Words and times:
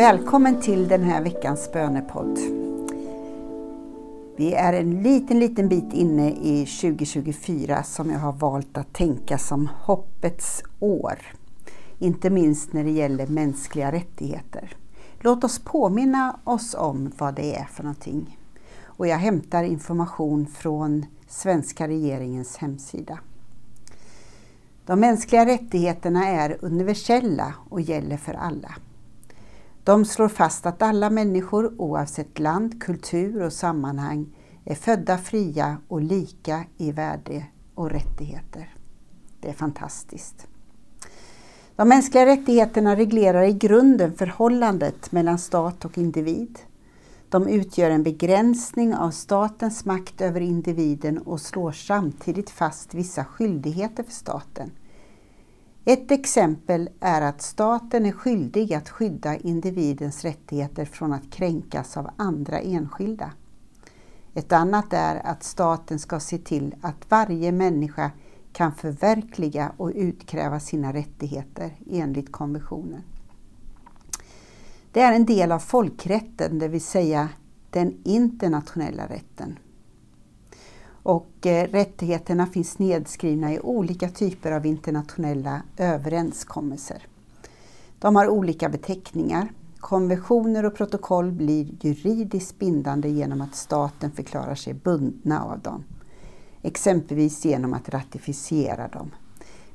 Välkommen 0.00 0.60
till 0.60 0.88
den 0.88 1.02
här 1.02 1.22
veckans 1.22 1.72
bönepodd. 1.72 2.38
Vi 4.36 4.54
är 4.54 4.72
en 4.72 5.02
liten, 5.02 5.38
liten 5.38 5.68
bit 5.68 5.92
inne 5.92 6.30
i 6.30 6.66
2024 6.66 7.82
som 7.82 8.10
jag 8.10 8.18
har 8.18 8.32
valt 8.32 8.78
att 8.78 8.92
tänka 8.92 9.38
som 9.38 9.68
hoppets 9.80 10.62
år. 10.78 11.18
Inte 11.98 12.30
minst 12.30 12.72
när 12.72 12.84
det 12.84 12.90
gäller 12.90 13.26
mänskliga 13.26 13.92
rättigheter. 13.92 14.76
Låt 15.18 15.44
oss 15.44 15.58
påminna 15.58 16.40
oss 16.44 16.74
om 16.74 17.12
vad 17.18 17.34
det 17.34 17.56
är 17.56 17.64
för 17.64 17.82
någonting. 17.82 18.38
Och 18.84 19.06
jag 19.06 19.18
hämtar 19.18 19.64
information 19.64 20.46
från 20.46 21.06
svenska 21.28 21.88
regeringens 21.88 22.56
hemsida. 22.56 23.18
De 24.86 25.00
mänskliga 25.00 25.46
rättigheterna 25.46 26.28
är 26.28 26.56
universella 26.60 27.54
och 27.68 27.80
gäller 27.80 28.16
för 28.16 28.34
alla. 28.34 28.74
De 29.90 30.04
slår 30.04 30.28
fast 30.28 30.66
att 30.66 30.82
alla 30.82 31.10
människor 31.10 31.74
oavsett 31.78 32.38
land, 32.38 32.82
kultur 32.82 33.42
och 33.42 33.52
sammanhang 33.52 34.26
är 34.64 34.74
födda 34.74 35.18
fria 35.18 35.76
och 35.88 36.00
lika 36.00 36.64
i 36.76 36.92
värde 36.92 37.46
och 37.74 37.90
rättigheter. 37.90 38.74
Det 39.40 39.48
är 39.48 39.52
fantastiskt. 39.52 40.46
De 41.76 41.88
mänskliga 41.88 42.26
rättigheterna 42.26 42.96
reglerar 42.96 43.42
i 43.42 43.52
grunden 43.52 44.14
förhållandet 44.14 45.12
mellan 45.12 45.38
stat 45.38 45.84
och 45.84 45.98
individ. 45.98 46.58
De 47.28 47.48
utgör 47.48 47.90
en 47.90 48.02
begränsning 48.02 48.94
av 48.94 49.10
statens 49.10 49.84
makt 49.84 50.20
över 50.20 50.40
individen 50.40 51.18
och 51.18 51.40
slår 51.40 51.72
samtidigt 51.72 52.50
fast 52.50 52.94
vissa 52.94 53.24
skyldigheter 53.24 54.02
för 54.02 54.12
staten. 54.12 54.70
Ett 55.84 56.10
exempel 56.10 56.88
är 57.00 57.22
att 57.22 57.42
staten 57.42 58.06
är 58.06 58.12
skyldig 58.12 58.74
att 58.74 58.88
skydda 58.88 59.36
individens 59.36 60.24
rättigheter 60.24 60.84
från 60.84 61.12
att 61.12 61.30
kränkas 61.30 61.96
av 61.96 62.10
andra 62.16 62.60
enskilda. 62.60 63.32
Ett 64.34 64.52
annat 64.52 64.92
är 64.92 65.26
att 65.26 65.42
staten 65.42 65.98
ska 65.98 66.20
se 66.20 66.38
till 66.38 66.74
att 66.80 67.10
varje 67.10 67.52
människa 67.52 68.10
kan 68.52 68.74
förverkliga 68.74 69.72
och 69.76 69.92
utkräva 69.94 70.60
sina 70.60 70.92
rättigheter 70.92 71.76
enligt 71.90 72.32
konventionen. 72.32 73.02
Det 74.92 75.00
är 75.00 75.12
en 75.12 75.26
del 75.26 75.52
av 75.52 75.58
folkrätten, 75.58 76.58
det 76.58 76.68
vill 76.68 76.84
säga 76.84 77.28
den 77.70 77.98
internationella 78.04 79.06
rätten. 79.06 79.58
Och 81.02 81.46
eh, 81.46 81.68
rättigheterna 81.68 82.46
finns 82.46 82.78
nedskrivna 82.78 83.52
i 83.52 83.60
olika 83.60 84.08
typer 84.08 84.52
av 84.52 84.66
internationella 84.66 85.62
överenskommelser. 85.76 87.06
De 87.98 88.16
har 88.16 88.28
olika 88.28 88.68
beteckningar. 88.68 89.52
Konventioner 89.80 90.64
och 90.64 90.74
protokoll 90.74 91.32
blir 91.32 91.76
juridiskt 91.80 92.58
bindande 92.58 93.08
genom 93.08 93.40
att 93.40 93.54
staten 93.54 94.12
förklarar 94.12 94.54
sig 94.54 94.74
bundna 94.74 95.44
av 95.44 95.60
dem. 95.60 95.84
Exempelvis 96.62 97.44
genom 97.44 97.74
att 97.74 97.88
ratificera 97.88 98.88
dem. 98.88 99.10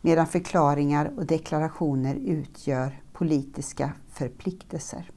Medan 0.00 0.26
förklaringar 0.26 1.12
och 1.16 1.26
deklarationer 1.26 2.14
utgör 2.14 3.00
politiska 3.12 3.92
förpliktelser. 4.08 5.10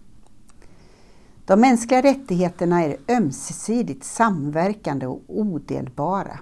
De 1.48 1.62
mänskliga 1.62 2.02
rättigheterna 2.02 2.84
är 2.84 2.98
ömsesidigt 3.10 4.04
samverkande 4.04 5.08
och 5.08 5.22
odelbara. 5.28 6.40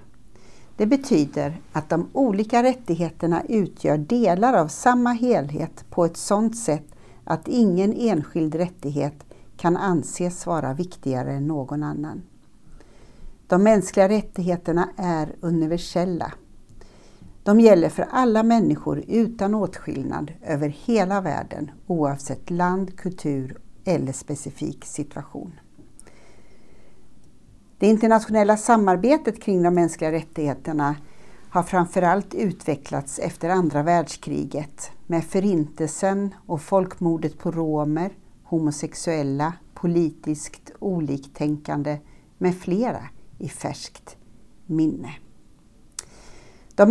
Det 0.76 0.86
betyder 0.86 1.60
att 1.72 1.88
de 1.88 2.08
olika 2.12 2.62
rättigheterna 2.62 3.42
utgör 3.48 3.98
delar 3.98 4.54
av 4.54 4.68
samma 4.68 5.12
helhet 5.12 5.84
på 5.90 6.04
ett 6.04 6.16
sådant 6.16 6.56
sätt 6.56 6.86
att 7.24 7.48
ingen 7.48 7.92
enskild 7.92 8.54
rättighet 8.54 9.24
kan 9.56 9.76
anses 9.76 10.46
vara 10.46 10.74
viktigare 10.74 11.32
än 11.32 11.46
någon 11.46 11.82
annan. 11.82 12.22
De 13.46 13.62
mänskliga 13.62 14.08
rättigheterna 14.08 14.88
är 14.96 15.34
universella. 15.40 16.32
De 17.42 17.60
gäller 17.60 17.88
för 17.88 18.06
alla 18.10 18.42
människor 18.42 19.04
utan 19.08 19.54
åtskillnad 19.54 20.32
över 20.42 20.68
hela 20.68 21.20
världen 21.20 21.70
oavsett 21.86 22.50
land, 22.50 22.96
kultur 22.96 23.58
eller 23.86 24.12
specifik 24.12 24.84
situation. 24.84 25.60
Det 27.78 27.86
internationella 27.86 28.56
samarbetet 28.56 29.42
kring 29.42 29.62
de 29.62 29.74
mänskliga 29.74 30.12
rättigheterna 30.12 30.96
har 31.50 31.62
framförallt 31.62 32.34
utvecklats 32.34 33.18
efter 33.18 33.48
andra 33.48 33.82
världskriget 33.82 34.90
med 35.06 35.24
förintelsen 35.24 36.34
och 36.46 36.62
folkmordet 36.62 37.38
på 37.38 37.50
romer, 37.50 38.12
homosexuella, 38.44 39.52
politiskt 39.74 40.70
oliktänkande 40.78 41.98
med 42.38 42.56
flera 42.56 43.02
i 43.38 43.48
färskt 43.48 44.16
minne. 44.66 45.14
De 46.74 46.90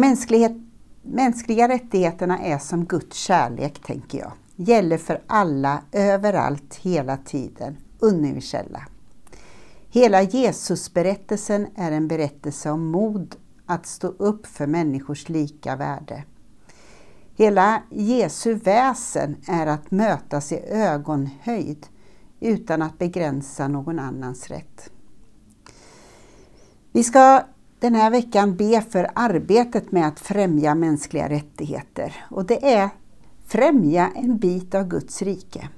mänskliga 1.04 1.68
rättigheterna 1.68 2.40
är 2.40 2.58
som 2.58 2.86
Guds 2.86 3.18
kärlek, 3.18 3.80
tänker 3.80 4.18
jag 4.18 4.32
gäller 4.56 4.98
för 4.98 5.22
alla, 5.28 5.82
överallt, 5.92 6.76
hela 6.76 7.18
tiden, 7.18 7.78
universella. 8.00 8.88
Hela 9.90 10.22
Jesusberättelsen 10.22 11.68
är 11.76 11.92
en 11.92 12.08
berättelse 12.08 12.72
om 12.72 12.86
mod 12.86 13.36
att 13.66 13.86
stå 13.86 14.08
upp 14.08 14.46
för 14.46 14.68
människors 14.68 15.30
lika 15.30 15.76
värde. 15.76 16.24
Hela 17.36 17.82
Jesu 17.90 18.54
väsen 18.54 19.36
är 19.48 19.68
att 19.68 19.92
mötas 19.92 20.52
i 20.52 20.60
ögonhöjd 20.70 21.88
utan 22.40 22.82
att 22.82 22.98
begränsa 22.98 23.68
någon 23.68 24.00
annans 24.00 24.48
rätt. 24.48 24.90
Vi 26.92 27.04
ska 27.04 27.44
den 27.80 27.96
här 27.96 28.10
veckan 28.10 28.56
be 28.56 28.82
för 28.82 29.10
arbetet 29.16 29.92
med 29.92 30.08
att 30.08 30.20
främja 30.20 30.76
mänskliga 30.76 31.30
rättigheter 31.30 32.26
och 32.30 32.46
det 32.46 32.74
är 32.74 32.90
främja 33.46 34.12
en 34.16 34.38
bit 34.38 34.76
av 34.76 34.88
Guds 34.88 35.22
rike. 35.22 35.70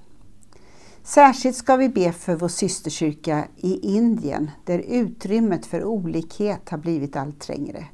Särskilt 1.04 1.56
ska 1.56 1.76
vi 1.76 1.90
be 1.90 2.12
för 2.12 2.36
vår 2.36 2.48
systerkyrka 2.48 3.48
i 3.58 3.96
Indien 3.96 4.52
där 4.66 4.80
utrymmet 4.80 5.66
för 5.66 5.84
olikhet 5.84 6.70
har 6.70 6.78
blivit 6.78 7.16
allt 7.16 7.40
trängre. 7.40 7.86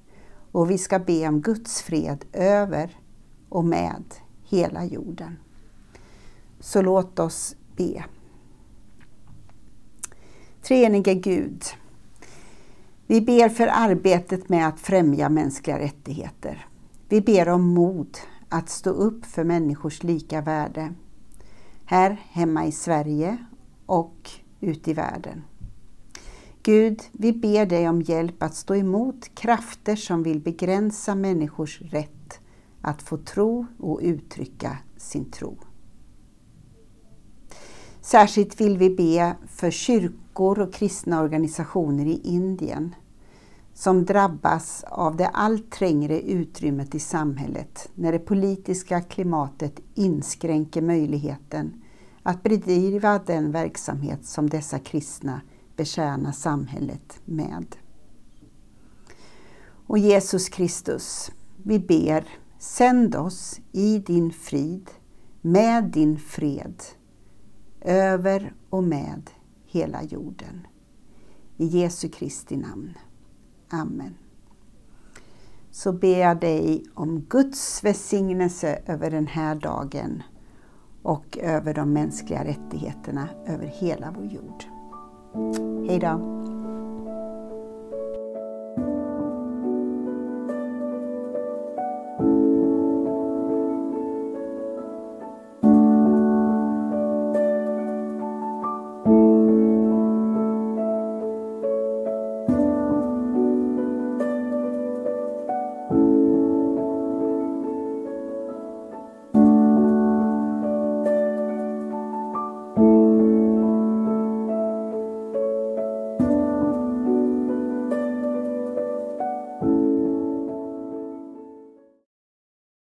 Och 0.51 0.71
vi 0.71 0.77
ska 0.77 0.99
be 0.99 1.27
om 1.27 1.41
Guds 1.41 1.81
fred 1.81 2.25
över 2.33 2.97
och 3.49 3.65
med 3.65 4.03
hela 4.43 4.85
jorden. 4.85 5.37
Så 6.59 6.81
låt 6.81 7.19
oss 7.19 7.55
be. 7.75 8.03
Treenige 10.61 11.13
Gud, 11.13 11.63
vi 13.07 13.21
ber 13.21 13.49
för 13.49 13.69
arbetet 13.71 14.49
med 14.49 14.67
att 14.67 14.79
främja 14.79 15.29
mänskliga 15.29 15.79
rättigheter. 15.79 16.67
Vi 17.09 17.21
ber 17.21 17.49
om 17.49 17.61
mod 17.61 18.17
att 18.53 18.69
stå 18.69 18.89
upp 18.89 19.25
för 19.25 19.43
människors 19.43 20.03
lika 20.03 20.41
värde. 20.41 20.93
Här 21.85 22.21
hemma 22.29 22.65
i 22.65 22.71
Sverige 22.71 23.37
och 23.85 24.29
ute 24.59 24.91
i 24.91 24.93
världen. 24.93 25.43
Gud, 26.63 27.01
vi 27.11 27.33
ber 27.33 27.65
dig 27.65 27.89
om 27.89 28.01
hjälp 28.01 28.43
att 28.43 28.55
stå 28.55 28.75
emot 28.75 29.35
krafter 29.35 29.95
som 29.95 30.23
vill 30.23 30.39
begränsa 30.39 31.15
människors 31.15 31.81
rätt 31.81 32.39
att 32.81 33.01
få 33.01 33.17
tro 33.17 33.65
och 33.79 33.99
uttrycka 34.03 34.77
sin 34.97 35.31
tro. 35.31 35.57
Särskilt 38.01 38.61
vill 38.61 38.77
vi 38.77 38.89
be 38.89 39.35
för 39.47 39.71
kyrkor 39.71 40.59
och 40.59 40.73
kristna 40.73 41.21
organisationer 41.21 42.05
i 42.05 42.21
Indien 42.23 42.95
som 43.73 44.05
drabbas 44.05 44.83
av 44.87 45.15
det 45.15 45.27
allt 45.27 45.71
trängre 45.71 46.21
utrymmet 46.21 46.95
i 46.95 46.99
samhället 46.99 47.89
när 47.95 48.11
det 48.11 48.19
politiska 48.19 49.01
klimatet 49.01 49.79
inskränker 49.93 50.81
möjligheten 50.81 51.83
att 52.23 52.43
bedriva 52.43 53.19
den 53.19 53.51
verksamhet 53.51 54.25
som 54.25 54.49
dessa 54.49 54.79
kristna 54.79 55.41
betjänar 55.75 56.31
samhället 56.31 57.19
med. 57.25 57.75
Och 59.87 59.97
Jesus 59.97 60.49
Kristus, 60.49 61.31
vi 61.63 61.79
ber, 61.79 62.27
sänd 62.59 63.15
oss 63.15 63.59
i 63.71 63.99
din 63.99 64.31
frid, 64.31 64.89
med 65.41 65.83
din 65.83 66.19
fred, 66.19 66.83
över 67.81 68.53
och 68.69 68.83
med 68.83 69.29
hela 69.65 70.03
jorden. 70.03 70.67
I 71.57 71.65
Jesu 71.65 72.09
Kristi 72.09 72.57
namn. 72.57 72.93
Amen. 73.73 74.15
Så 75.71 75.91
ber 75.93 76.19
jag 76.19 76.39
dig 76.39 76.85
om 76.93 77.21
Guds 77.21 77.83
välsignelse 77.83 78.79
över 78.85 79.11
den 79.11 79.27
här 79.27 79.55
dagen 79.55 80.23
och 81.01 81.37
över 81.41 81.73
de 81.73 81.93
mänskliga 81.93 82.43
rättigheterna 82.43 83.29
över 83.47 83.65
hela 83.65 84.13
vår 84.15 84.25
jord. 84.25 84.63
Hej 85.87 85.99
då! 85.99 86.42